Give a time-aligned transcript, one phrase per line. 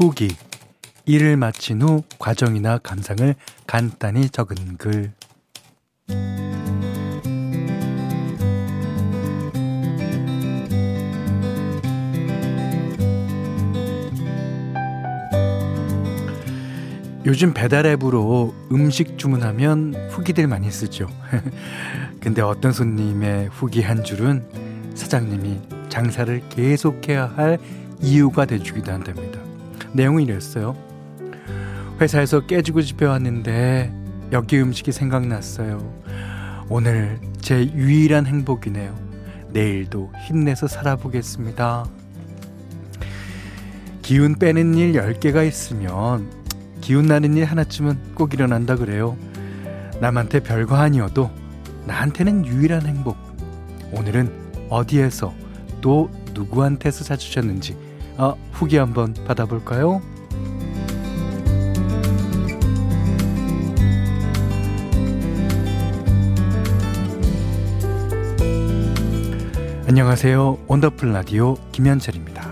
[0.00, 0.34] 후기.
[1.04, 3.34] 일을 마친 후 과정이나 감상을
[3.66, 5.12] 간단히 적은 글.
[17.26, 21.08] 요즘 배달 앱으로 음식 주문하면 후기들 많이 쓰죠.
[22.20, 24.46] 근데 어떤 손님의 후기 한 줄은
[24.94, 27.58] 사장님이 장사를 계속해야 할
[28.00, 29.49] 이유가 돼주기도 한답니다.
[29.92, 30.76] 내용은 이랬어요.
[32.00, 33.92] 회사에서 깨지고 집에 왔는데
[34.32, 36.00] 여기 음식이 생각났어요.
[36.68, 38.96] 오늘 제 유일한 행복이네요.
[39.52, 41.84] 내일도 힘내서 살아보겠습니다.
[44.02, 46.30] 기운 빼는 일 10개가 있으면
[46.80, 49.16] 기운 나는 일 하나쯤은 꼭 일어난다 그래요.
[50.00, 51.30] 남한테 별거 아니어도
[51.86, 53.16] 나한테는 유일한 행복.
[53.92, 54.30] 오늘은
[54.70, 55.34] 어디에서
[55.80, 57.89] 또 누구한테서 사주셨는지
[58.22, 60.02] 아, 후기 한번 받아볼까요?
[69.88, 70.64] 안녕하세요.
[70.68, 72.42] 원더풀 라디오 김현철입니다.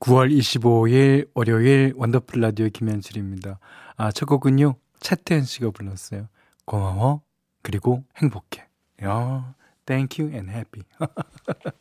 [0.00, 3.60] 9월 25일 월요일 원더풀 라디오 김현철입니다.
[3.96, 4.74] 아, 첫 곡은요.
[5.00, 6.28] 차태현 씨가 불렀어요.
[6.64, 7.22] 고마워.
[7.62, 8.66] 그리고 행복해.
[9.04, 10.84] 야, thank you and happy.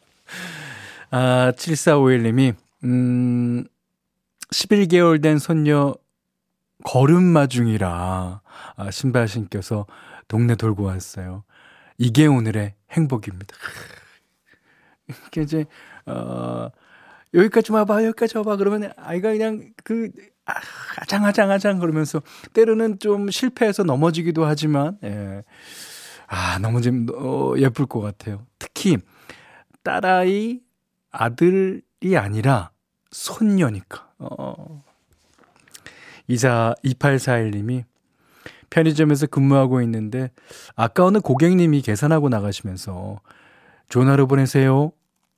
[1.12, 3.66] 아, 7451님이 음
[4.52, 5.96] 11개월 된 손녀
[6.84, 8.42] 걸음마 중이라
[8.76, 9.86] 아, 신발 신겨서
[10.28, 11.44] 동네 돌고 왔어요.
[11.98, 13.56] 이게 오늘의 행복입니다.
[15.28, 15.66] 이게 이제
[16.06, 16.70] 어
[17.34, 18.58] 여기까지 와봐, 여기까지 와봐.
[18.58, 20.12] 그러면 아이가 그냥 그,
[20.46, 20.54] 아,
[21.02, 22.22] 아장아장 아장 그러면서
[22.54, 25.44] 때로는 좀 실패해서 넘어지기도 하지만, 예.
[26.28, 28.46] 아, 너무 좀, 어, 예쁠 것 같아요.
[28.60, 28.98] 특히,
[29.84, 30.59] 딸아이,
[31.12, 31.81] 아들이
[32.18, 32.72] 아니라
[33.12, 34.09] 손녀니까.
[34.19, 34.84] 어.
[36.28, 37.84] 이사 2841님이
[38.69, 40.31] 편의점에서 근무하고 있는데
[40.75, 43.19] 아까 어느 고객님이 계산하고 나가시면서
[43.90, 44.92] 전화로 보내세요.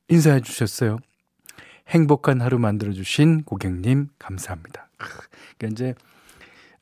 [0.08, 0.98] 인사해 주셨어요.
[1.88, 4.90] 행복한 하루 만들어주신 고객님, 감사합니다.
[5.58, 5.96] 그러니까 이제,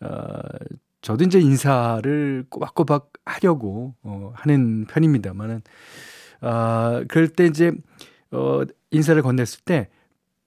[0.02, 0.40] 어,
[1.02, 5.62] 저도 이제 인사를 꼬박꼬박 하려고, 어, 하는 편입니다만은,
[6.42, 7.72] 아, 그럴 때 이제,
[8.32, 9.90] 어, 인사를 건넸을 때,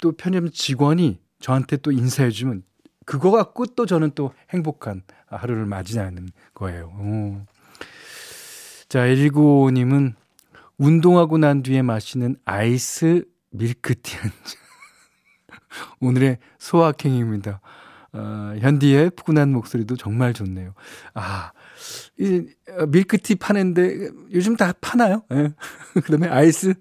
[0.00, 2.62] 또 편의점 직원이 저한테 또 인사해 주면,
[3.04, 6.92] 그거 갖고 또 저는 또 행복한 하루를 맞이하는 거예요.
[6.98, 7.40] 오.
[8.88, 10.14] 자, 195님은
[10.76, 14.60] 운동하고 난 뒤에 마시는 아이스 밀크티 한 잔.
[16.00, 17.60] 오늘의 소확행입니다.
[18.12, 20.74] 어, 현디의 푸근한 목소리도 정말 좋네요.
[21.14, 21.52] 아,
[22.18, 22.46] 이
[22.78, 25.22] 어, 밀크티 파는데 요즘 다 파나요?
[25.30, 25.50] 네.
[26.04, 26.74] 그다음에 아이스.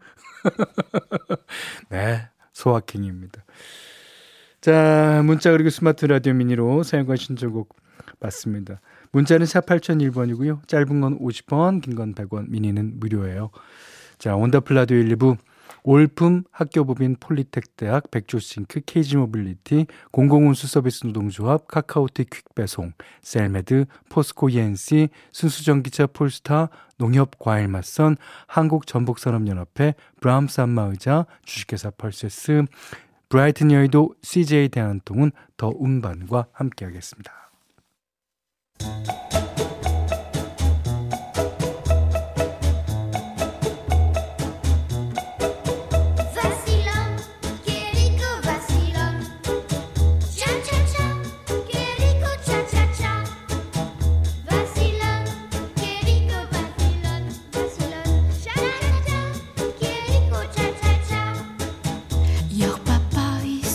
[1.90, 3.44] 네, 소확행입니다.
[4.62, 7.76] 자, 문자 그리고 스마트 라디오 미니로 사연과 신청곡
[8.20, 8.80] 받습니다.
[9.12, 10.68] 문자는 샵 8001번이고요.
[10.68, 13.52] 짧은 건 50원, 긴 건 100원, 미니는 무료예요.
[14.18, 15.38] 자, 원더풀 라디오 1부
[15.90, 26.68] 올품 학교법인 폴리텍대학 백조싱크 케이지모빌리티 공공운수 서비스 노동조합 카카오T 퀵배송 셀메드 포스코 E&C 순수전기차 폴스타
[26.98, 32.66] 농협과일맛선 한국전복산업연합회 브람스 안마의자 주식회사 펄세스
[33.30, 37.32] 브라이튼 여의도 CJ 대한통운 더 운반과 함께하겠습니다.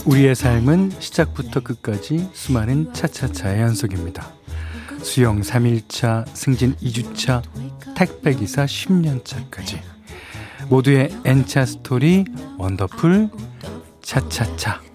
[0.04, 4.32] 우리의 삶은 시작부터 끝까지 수많은 차차차의 연속입니다.
[5.02, 7.43] 수영 3일차, 승진 2주차,
[7.94, 9.78] 택배기사 10년차까지.
[10.69, 12.25] 모두의 N차 스토리,
[12.58, 13.31] 원더풀,
[14.02, 14.91] 차차차.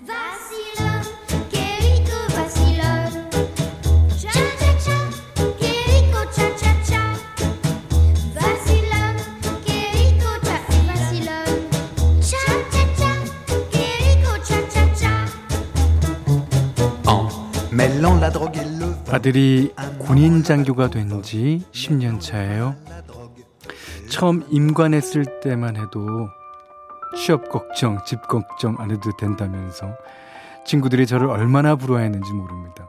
[19.28, 22.76] 아들이 군인 장교가 된 지 10년 차예요.
[24.10, 26.30] 처음 임관했을 때만 해도
[27.18, 29.98] 취업 걱정, 집 걱정 안 해도 된다면서
[30.66, 32.88] 친구들이 저를 얼마나 부러워했는지 모릅니다.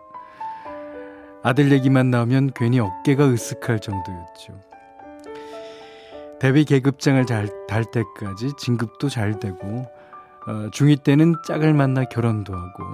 [1.42, 4.52] 아들 얘기만 나오면 괜히 어깨가 으쓱할 정도였죠.
[6.38, 9.86] 대비 계급장을 잘, 달 때까지 진급도 잘 되고
[10.46, 12.84] 어, 중2 때는 짝을 만나 결혼도 하고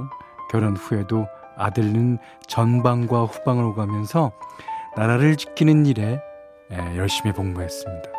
[0.50, 1.26] 결혼 후에도
[1.56, 4.32] 아들은 전방과 후방을 오가면서
[4.96, 6.20] 나라를 지키는 일에
[6.72, 8.10] 예, 열심히 복무했습니다.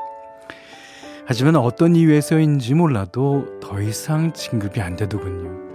[1.28, 5.66] 하지만 어떤 이유에서인지 몰라도 더 이상 진급이 안 되더군요.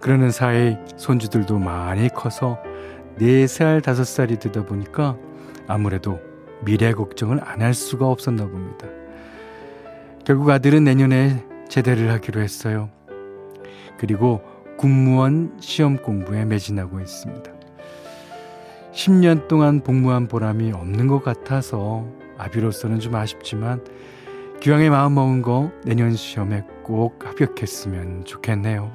[0.00, 2.58] 그러는 사이 손주들도 많이 커서
[3.18, 5.16] 4살, 5살이 되다 보니까
[5.68, 6.20] 아무래도
[6.64, 8.86] 미래 걱정을 안 할 수가 없었나 봅니다.
[10.24, 12.90] 결국 아들은 내년에 제대를 하기로 했어요.
[13.98, 14.42] 그리고
[14.76, 17.52] 군무원 시험 공부에 매진하고 있습니다.
[18.92, 22.06] 10년 동안 복무한 보람이 없는 것 같아서
[22.38, 23.84] 아비로서는 좀 아쉽지만
[24.60, 28.90] 기왕에 마음 먹은 거 내년 시험에 꼭 합격했으면 좋겠네요.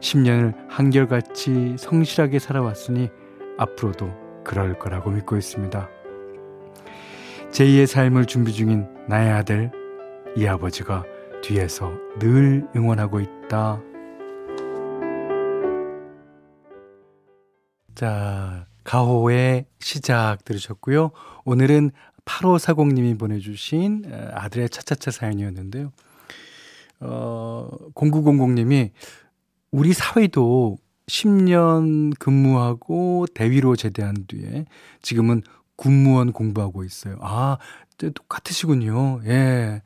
[0.00, 3.10] 10년을 한결같이 성실하게 살아왔으니
[3.58, 5.88] 앞으로도 그럴 거라고 믿고 있습니다.
[7.50, 9.70] 제2의 삶을 준비 중인 나의 아들,
[10.36, 11.04] 이 아버지가
[11.42, 13.82] 뒤에서 늘 응원하고 있다.
[18.00, 21.10] 자, 가호의 시작 들으셨고요.
[21.44, 21.90] 오늘은
[22.24, 25.92] 8540님이 보내주신 아들의 차차차 사연이었는데요.
[27.00, 28.92] 어, 0900님이
[29.70, 34.64] 우리 사회도 10년 근무하고 대위로 제대한 뒤에
[35.02, 35.42] 지금은
[35.76, 37.18] 군무원 공부하고 있어요.
[37.20, 37.58] 아,
[37.98, 39.20] 똑같으시군요.
[39.26, 39.82] 예.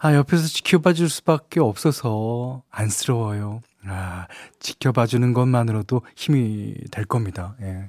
[0.00, 3.62] 아, 옆에서 지켜봐 줄 수밖에 없어서 안쓰러워요.
[3.86, 4.26] 아,
[4.60, 7.56] 지켜봐 주는 것만으로도 힘이 될 겁니다.
[7.62, 7.88] 예.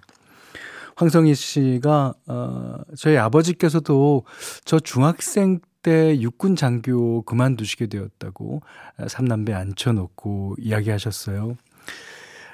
[0.95, 4.25] 황성희 씨가, 어, 저희 아버지께서도
[4.63, 8.61] 저 중학생 때 육군 장교 그만두시게 되었다고
[9.07, 11.57] 삼남배 앉혀놓고 이야기하셨어요.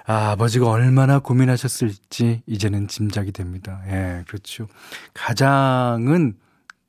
[0.07, 3.83] 아, 아버지가 얼마나 고민하셨을지 이제는 짐작이 됩니다.
[3.87, 4.67] 예, 그렇죠.
[5.13, 6.35] 가장은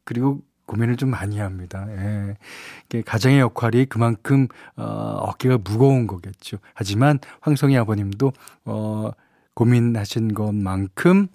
[0.05, 1.85] 그리고 고민을 좀 많이 합니다.
[1.89, 3.03] 예.
[3.03, 4.47] 가장의 역할이 그만큼
[4.77, 6.59] 어, 어깨가 무거운 거겠죠.
[6.75, 8.33] 하지만 황성희 아버님도
[8.67, 9.11] 어,
[9.55, 11.27] 고민하신 것만큼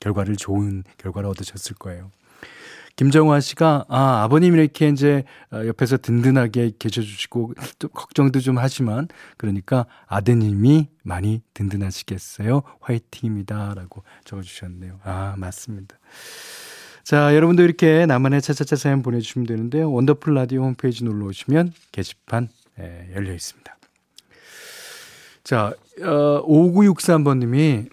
[0.00, 2.10] 결과를 좋은 결과를 얻으셨을 거예요.
[2.96, 5.22] 김정화 씨가 아 아버님 이렇게 이제
[5.52, 9.06] 어, 옆에서 든든하게 계셔 주시고 또 걱정도 좀 하지만
[9.36, 12.62] 그러니까 아드님이 많이 든든하시겠어요.
[12.80, 14.98] 화이팅입니다라고 적어 주셨네요.
[15.04, 15.96] 아 맞습니다.
[17.04, 19.92] 자 여러분도 이렇게 나만의 차차차 사연 보내주시면 되는데요.
[19.92, 22.48] 원더풀 라디오 홈페이지 놀러 오시면 게시판
[22.80, 23.76] 예, 열려 있습니다.
[25.44, 27.90] 자 어, 5963번님이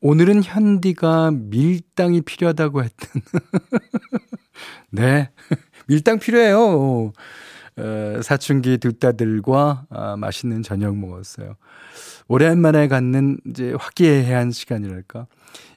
[0.00, 3.22] 오늘은 현디가 밀당이 필요하다고 했던.
[4.90, 5.28] 네.
[5.86, 7.12] 밀당 필요해요.
[7.76, 11.56] 어, 사춘기 두 딸들과 아, 맛있는 저녁 먹었어요.
[12.28, 15.26] 오랜만에 갖는 이제 화기애애한 시간이랄까.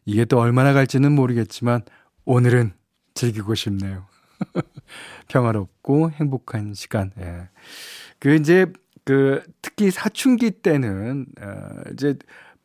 [0.05, 1.81] 이게 또 얼마나 갈지는 모르겠지만
[2.25, 2.73] 오늘은
[3.13, 4.05] 즐기고 싶네요.
[5.27, 7.11] 평화롭고 행복한 시간.
[7.19, 7.49] 예.
[8.19, 8.65] 그 이제
[9.03, 12.15] 그 특히 사춘기 때는 어, 이제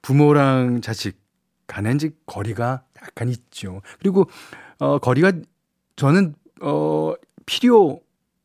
[0.03, 1.19] 부모랑 자식
[1.67, 3.82] 간의 이제 거리가 약간 있죠.
[3.99, 4.29] 그리고
[4.79, 5.32] 어 거리가
[5.97, 7.14] 저는 어
[7.47, 8.00] 필요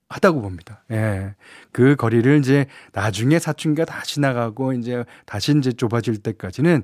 [0.10, 0.84] 하다고 봅니다.
[0.92, 1.36] 예.
[1.72, 6.84] 그 거리를 이제 나중에 사춘기가 다시 나가고 이제 다시 이제 좁아질 때까지는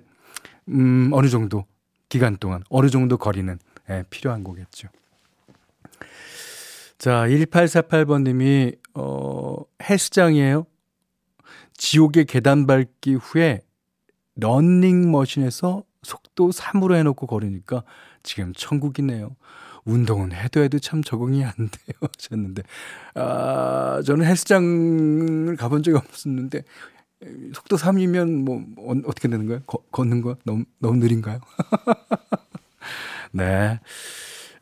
[0.69, 1.65] 음 어느 정도
[2.09, 3.57] 기간 동안 어느 정도 거리는
[3.89, 4.89] 예, 필요한 거겠죠.
[6.97, 10.65] 자, 1848번 님이 어 헬스장이에요.
[11.77, 13.61] 지옥의 계단 밟기 후에
[14.35, 17.83] 런닝머신에서 속도 3으로 해놓고 걸으니까
[18.23, 19.35] 지금 천국이네요.
[19.85, 21.97] 운동은 해도 해도 참 적응이 안 돼요.
[22.17, 22.63] 하셨는데,
[23.15, 26.63] 아, 저는 헬스장을 가본 적이 없었는데,
[27.53, 29.61] 속도 3이면 뭐, 어, 어떻게 되는 거예요?
[29.65, 30.35] 거, 걷는 거?
[30.43, 31.39] 너무, 너무 느린가요?
[33.31, 33.79] 네.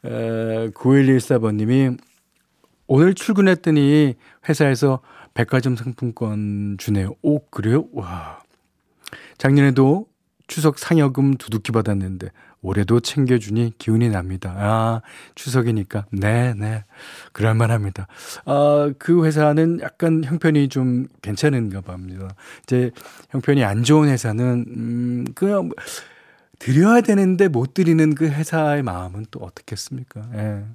[0.03, 1.97] 에, 9114번님이
[2.87, 4.15] 오늘 출근했더니
[4.47, 4.99] 회사에서
[5.33, 7.15] 백화점 상품권 주네요.
[7.21, 7.85] 오, 그래요?
[7.93, 8.39] 와.
[9.37, 10.07] 작년에도
[10.47, 12.29] 추석 상여금 두둑히 받았는데
[12.61, 14.55] 올해도 챙겨주니 기운이 납니다.
[14.57, 15.01] 아,
[15.35, 16.05] 추석이니까.
[16.11, 16.83] 네, 네.
[17.31, 18.07] 그럴만 합니다.
[18.45, 22.29] 아, 그 회사는 약간 형편이 좀 괜찮은가 봅니다.
[22.63, 22.91] 이제
[23.29, 25.69] 형편이 안 좋은 회사는, 음, 그냥
[26.59, 30.29] 드려야 되는데 못 드리는 그 회사의 마음은 또 어떻겠습니까?
[30.35, 30.65] 예.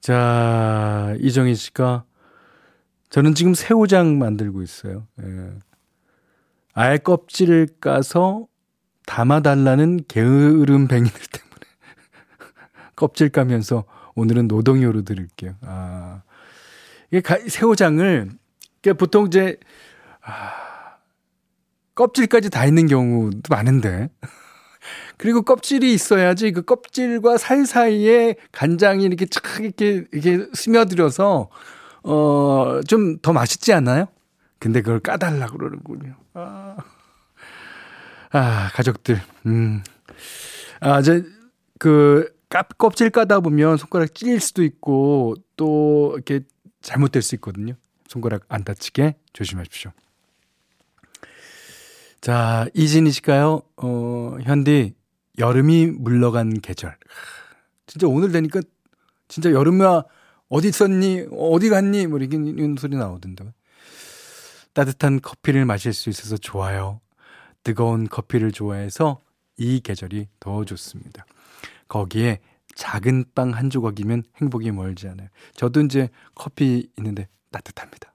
[0.00, 2.04] 자, 이정희 씨가
[3.10, 5.06] 저는 지금 새우장 만들고 있어요.
[5.22, 5.50] 예.
[6.74, 8.46] 알 껍질을 까서
[9.06, 11.60] 담아달라는 게으름뱅이들 때문에
[12.94, 15.54] 껍질 까면서 오늘은 노동요로 드릴게요.
[15.62, 16.22] 아,
[17.10, 18.30] 이게 가, 새우장을
[18.96, 19.56] 보통 이제
[20.22, 20.67] 아,
[21.98, 24.08] 껍질까지 다 있는 경우도 많은데
[25.16, 31.50] 그리고 껍질이 있어야지 그 껍질과 사이사이에 간장이 이렇게 착 이렇게 이렇게 스며들어서
[32.04, 34.06] 어 좀 더 맛있지 않나요?
[34.60, 36.14] 근데 그걸 까달라 그러는군요.
[36.34, 36.76] 아.
[38.30, 39.20] 아, 가족들.
[39.46, 39.82] 음.
[40.80, 41.24] 아, 이제
[41.78, 42.30] 그
[42.78, 46.40] 껍질 까다 보면 손가락 찔릴 수도 있고 또 이렇게
[46.80, 47.74] 잘못될 수 있거든요.
[48.06, 49.90] 손가락 안 다치게 조심하십시오.
[52.20, 54.94] 자, 이진희 씨가요, 어, 현디,
[55.38, 56.96] 여름이 물러간 계절.
[57.86, 58.60] 진짜 오늘 되니까
[59.28, 60.04] 진짜 여름아,
[60.48, 61.26] 어디 있었니?
[61.30, 62.06] 어디 갔니?
[62.06, 63.52] 뭐 이렇게 이런 소리 나오던데.
[64.72, 67.00] 따뜻한 커피를 마실 수 있어서 좋아요.
[67.62, 69.20] 뜨거운 커피를 좋아해서
[69.56, 71.26] 이 계절이 더 좋습니다.
[71.88, 72.40] 거기에
[72.74, 75.28] 작은 빵 한 조각이면 행복이 멀지 않아요.
[75.54, 78.14] 저도 이제 커피 있는데 따뜻합니다.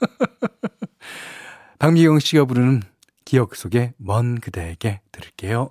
[1.78, 2.82] 박미경 씨가 부르는
[3.24, 5.70] 기억 속에 먼 그대에게 들을게요.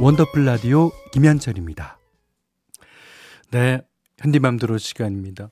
[0.00, 1.98] 원더풀 라디오 김현철입니다.
[3.50, 3.82] 네,
[4.18, 5.50] 현디맘대로 시간입니다.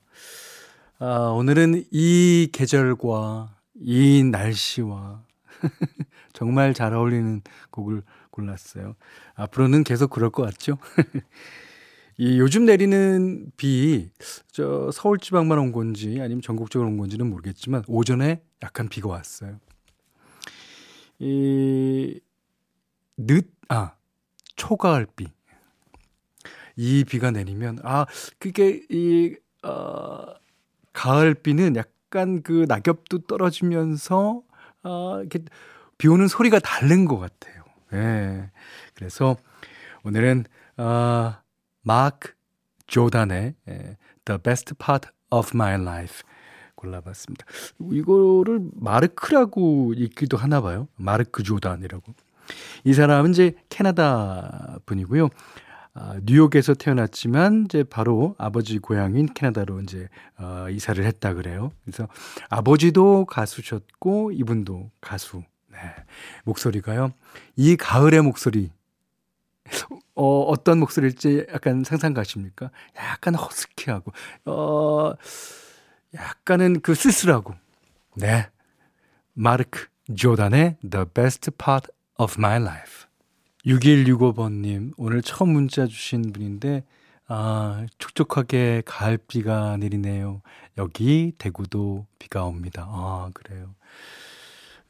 [0.99, 5.23] 아, 오늘은 이 계절과 이 날씨와
[6.33, 8.03] 정말 잘 어울리는 곡을
[8.39, 8.95] 골랐어요.
[9.35, 10.79] 앞으로는 계속 그럴 것 같죠?
[12.17, 14.11] 이 요즘 내리는 비,
[14.51, 19.59] 저 서울 지방만 온 건지 아니면 전국적으로 온 건지는 모르겠지만 오전에 약간 비가 왔어요.
[21.21, 22.21] 이
[23.17, 23.93] 늦, 아,
[24.57, 25.27] 초가을 비.
[26.77, 28.07] 이 비가 내리면, 아,
[28.39, 30.27] 그게 이, 어,
[30.93, 34.43] 가을 비는 약간 그 낙엽도 떨어지면서,
[34.83, 35.41] 아, 이렇게
[35.99, 37.65] 비 오는 소리가 다른 것 같아요.
[37.93, 38.51] 예.
[38.95, 39.37] 그래서
[40.05, 40.45] 오늘은,
[40.77, 41.35] 어,
[41.83, 42.33] 마크
[42.87, 46.23] 조단의 예, The Best Part of My Life
[46.75, 47.45] 골라봤습니다.
[47.93, 50.89] 이거를 마르크라고 읽기도 하나 봐요.
[50.97, 52.15] 마르크 조단이라고.
[52.85, 55.29] 이 사람은 이제 캐나다 분이고요.
[55.95, 61.73] 아, 뉴욕에서 태어났지만 이제 바로 아버지 고향인 캐나다로 이제 어, 이사를 했다 그래요.
[61.85, 62.07] 그래서
[62.49, 65.43] 아버지도 가수셨고 이분도 가수.
[65.83, 66.05] 네.
[66.45, 67.13] 목소리가요.
[67.57, 68.71] 이 가을의 목소리.
[70.15, 72.71] 어, 어떤 목소리일지 약간 상상 가십니까?
[72.97, 74.13] 약간 허스키하고,
[74.47, 75.13] 어,
[76.15, 77.55] 약간은 그 쓸쓸하고.
[78.17, 78.49] 네.
[79.35, 83.07] 마르크 조단의 The Best Part of My Life.
[83.65, 86.85] 6165번님, 오늘 처음 문자 주신 분인데,
[87.29, 90.41] 아, 촉촉하게 가을비가 내리네요.
[90.79, 92.87] 여기 대구도 비가 옵니다.
[92.89, 93.75] 아, 그래요.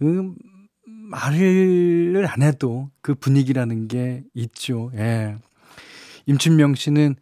[0.03, 0.37] 음,
[0.89, 4.91] 말을 안 해도 그 분위기라는 게 있죠.
[4.95, 5.37] 예.
[6.27, 7.17] 임춘명 씨는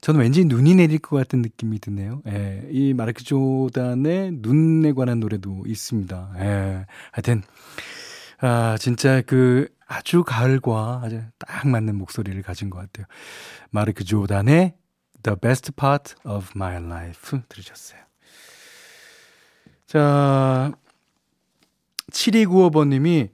[0.00, 2.22] 저는 왠지 눈이 내릴 것 같은 느낌이 드네요.
[2.28, 2.66] 예.
[2.70, 6.34] 이 마르크 조단의 눈에 관한 노래도 있습니다.
[6.38, 6.86] 예.
[7.12, 7.42] 하여튼,
[8.40, 13.06] 아, 진짜 그 아주 가을과 아주 딱 맞는 목소리를 가진 것 같아요.
[13.70, 14.74] 마르크 조단의
[15.22, 18.00] The Best Part of My Life 들으셨어요.
[19.86, 20.72] 자,
[22.12, 23.30] 7295번님이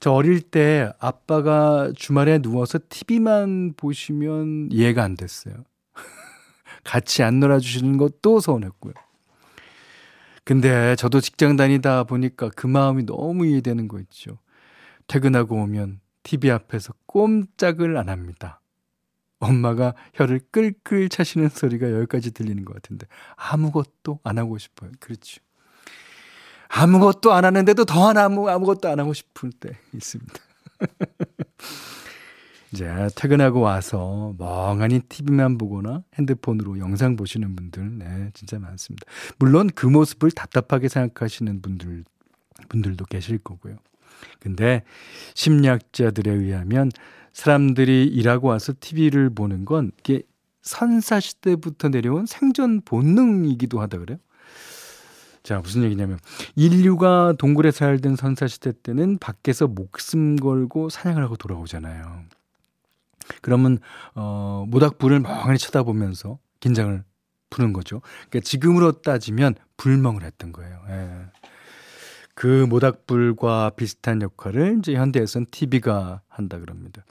[0.00, 5.54] 저 어릴 때 아빠가 주말에 누워서 TV만 보시면 이해가 안 됐어요.
[6.84, 8.92] 같이 안 놀아주시는 것도 서운했고요.
[10.44, 14.38] 근데 저도 직장 다니다 보니까 그 마음이 너무 이해되는 거 있죠.
[15.06, 18.60] 퇴근하고 오면 TV 앞에서 꼼짝을 안 합니다.
[19.38, 24.90] 엄마가 혀를 끌끌 차시는 소리가 여기까지 들리는 것 같은데 아무것도 안 하고 싶어요.
[25.00, 25.40] 그렇죠.
[26.76, 30.34] 아무것도 안 하는데도 더 아무, 아무것도 안 하고 싶을 때 있습니다.
[32.72, 39.06] 이제 퇴근하고 와서 멍하니 TV만 보거나 핸드폰으로 영상 보시는 분들, 네, 진짜 많습니다.
[39.38, 42.04] 물론 그 모습을 답답하게 생각하시는 분들,
[42.68, 43.76] 분들도 계실 거고요.
[44.40, 44.82] 근데
[45.34, 46.90] 심리학자들에 의하면
[47.32, 50.22] 사람들이 일하고 와서 TV를 보는 건 이게
[50.62, 54.18] 선사시대부터 내려온 생존 본능이기도 하다 그래요.
[55.44, 56.18] 자, 무슨 얘기냐면
[56.56, 62.22] 인류가 동굴에 살던 선사 시대 때는 밖에서 목숨 걸고 사냥을 하고 돌아오잖아요.
[63.42, 63.78] 그러면
[64.14, 67.04] 어 모닥불을 멍하니 쳐다보면서 긴장을
[67.50, 68.00] 푸는 거죠.
[68.30, 70.80] 그러니까 지금으로 따지면 불멍을 했던 거예요.
[70.88, 71.10] 예.
[72.34, 77.04] 그 모닥불과 비슷한 역할을 이제 현대에선 TV가 한다 그럽니다.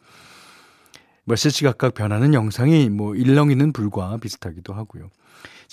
[1.25, 5.09] 몇 cc 각각 변하는 영상이 뭐 일렁이는 불과 비슷하기도 하고요.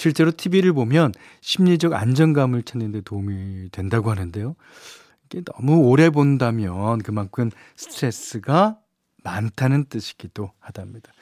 [0.00, 4.56] 실제로 TV를 보면 심리적 안정감을 찾는 데 도움이 된다고 하는데요.
[5.26, 8.78] 이게 너무 오래 본다면 그만큼 스트레스가
[9.22, 11.12] 많다는 뜻이기도 하답니다.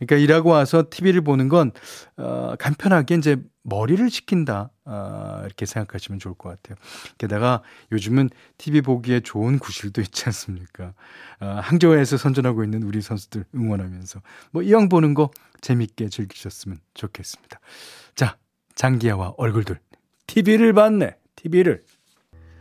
[0.00, 1.70] 그러니까 일하고 와서 TV를 보는 건,
[2.16, 3.36] 어, 간편하게 이제
[3.66, 4.70] 머리를 식힌다.
[4.84, 6.76] 어, 이렇게 생각하시면 좋을 것 같아요.
[7.18, 10.94] 게다가 요즘은 TV 보기에 좋은 구실도 있지 않습니까?
[11.40, 14.22] 어, 항저우에서 선전하고 있는 우리 선수들 응원하면서.
[14.52, 15.30] 뭐, 이왕 보는 거
[15.60, 17.58] 재밌게 즐기셨으면 좋겠습니다.
[18.14, 18.36] 자,
[18.76, 19.80] 장기야와 얼굴들.
[20.28, 21.16] TV를 봤네.
[21.34, 21.84] TV를.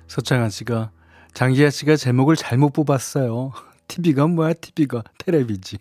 [0.07, 0.91] 서창한 씨가
[1.33, 3.51] 장기하 씨가 제목을 잘못 뽑았어요.
[3.87, 5.03] TV가 뭐야, TV가.
[5.19, 5.77] 테레비지.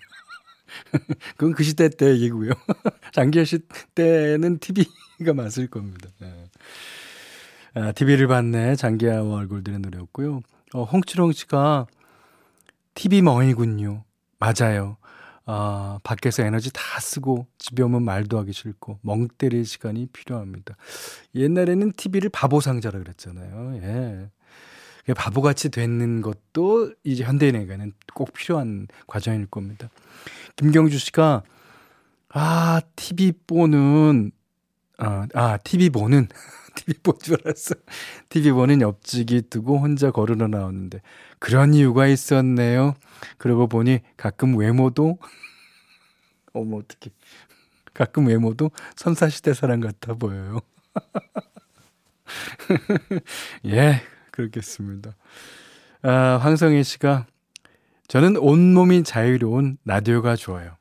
[1.37, 2.51] 그건 그 시대 때 얘기고요.
[3.13, 3.61] 장기하 씨
[3.95, 6.09] 때는 TV가 맞을 겁니다.
[6.21, 6.51] 네.
[7.75, 8.77] 아, TV를 봤네.
[8.77, 10.41] 장기하와 얼굴들의 노래였고요.
[10.75, 11.87] 어, 홍치롱 씨가
[12.95, 14.05] TV 멍이군요.
[14.39, 14.97] 맞아요.
[15.47, 20.77] 아, 밖에서 에너지 다 쓰고 집에 오면 말도 하기 싫고 멍 때릴 시간이 필요합니다.
[21.35, 23.77] 옛날에는 TV를 바보 상자라 그랬잖아요.
[23.83, 24.31] 예.
[25.13, 29.91] 바보같이 되는 것도 이제 현대인에게는 꼭 필요한 과정일 겁니다.
[30.57, 31.43] 김경주 씨가
[32.31, 34.33] 아 TV 보는
[34.99, 36.29] 아, 아 TV 보는
[36.75, 37.75] TV 본줄 알았어.
[38.29, 41.01] TV 보는 옆지기 두고 혼자 걸으러 나오는데
[41.39, 42.95] 그런 이유가 있었네요.
[43.39, 45.19] 그러고 보니 가끔 외모도
[46.55, 47.11] 어머 어떻게
[47.93, 50.61] 가끔 외모도 선사시대 사람 같아 보여요.
[53.67, 54.01] 예,
[54.35, 55.15] 그렇겠습니다.
[56.03, 57.27] 아, 황성희 씨가
[58.09, 60.77] 저는 온몸이 자유로운 라디오가 좋아요.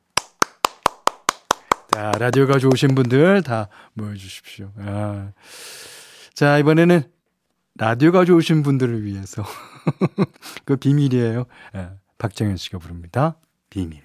[1.92, 4.72] 자, 라디오가 좋으신 분들 다 모여주십시오.
[4.78, 5.30] 아.
[6.34, 7.02] 자, 이번에는
[7.76, 9.44] 라디오가 좋으신 분들을 위해서.
[10.66, 11.44] 그 비밀이에요.
[11.72, 13.36] 아, 박정현 씨가 부릅니다.
[13.70, 14.02] 비밀.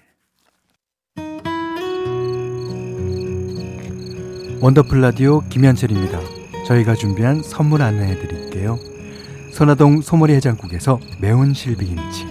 [4.60, 6.20] 원더풀 라디오 김현철입니다.
[6.66, 8.78] 저희가 준비한 선물 안내해 드릴게요.
[9.52, 12.26] 선화동 소머리 해장국에서 매운 실비김치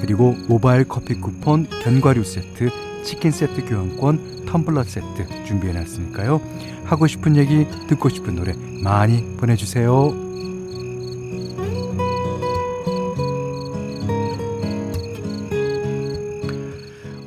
[0.00, 2.70] 그리고 모바일 커피 쿠폰 견과류 세트
[3.04, 6.40] 치킨 세트 교환권 텀블러 세트 준비해 놨으니까요.
[6.84, 10.24] 하고 싶은 얘기 듣고 싶은 노래 많이 보내주세요.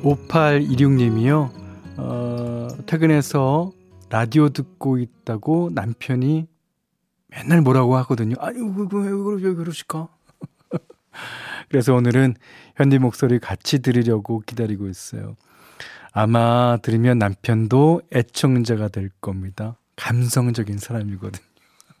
[0.02, 1.50] 5826님이요.
[1.98, 3.72] 어, 퇴근해서
[4.10, 6.46] 라디오 듣고 있다고 남편이
[7.28, 8.36] 맨날 뭐라고 하거든요.
[8.40, 10.08] 아니, 왜, 왜, 왜, 왜 그러실까?
[11.68, 12.34] 그래서 오늘은
[12.76, 15.36] 현디 목소리 같이 들으려고 기다리고 있어요.
[16.12, 19.76] 아마 들으면 남편도 애청자가 될 겁니다.
[19.96, 21.44] 감성적인 사람이거든요.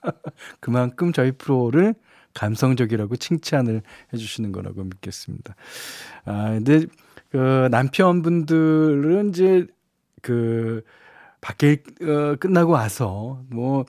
[0.60, 1.94] 그만큼 저희 프로를
[2.34, 5.54] 감성적이라고 칭찬을 해주시는 거라고 믿겠습니다.
[6.24, 6.86] 아, 근데,
[7.30, 9.66] 그, 남편분들은 이제,
[10.22, 10.82] 그,
[11.40, 13.84] 밖에, 어, 끝나고 와서, 뭐,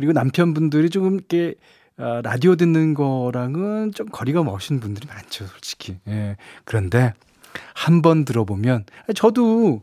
[0.00, 1.54] 그리고 남편분들이 조금 이렇게
[1.98, 5.98] 어, 라디오 듣는 거랑은 좀 거리가 멀으신 분들이 많죠, 솔직히.
[6.08, 6.36] 예.
[6.64, 7.12] 그런데
[7.74, 9.82] 한 번 들어보면 저도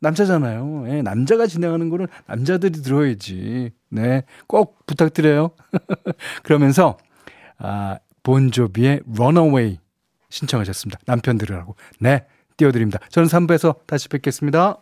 [0.00, 0.84] 남자잖아요.
[0.88, 3.70] 예, 남자가 진행하는 거를 남자들이 들어야지.
[3.88, 5.52] 네, 꼭 부탁드려요.
[6.42, 6.98] 그러면서
[7.56, 9.78] 아, 본조비의 Runaway
[10.28, 11.00] 신청하셨습니다.
[11.06, 11.76] 남편 들으라고.
[12.00, 12.26] 네,
[12.58, 12.98] 띄워드립니다.
[13.08, 14.76] 저는 3부에서 다시 뵙겠습니다.